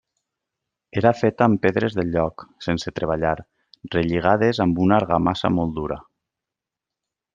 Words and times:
Era 1.01 1.11
feta 1.17 1.45
amb 1.47 1.59
pedres 1.65 1.97
del 1.97 2.09
lloc, 2.15 2.45
sense 2.67 2.93
treballar, 3.01 3.35
relligades 3.97 4.63
amb 4.67 4.83
una 4.87 4.99
argamassa 5.03 5.53
molt 5.59 5.77
dura. 5.81 5.99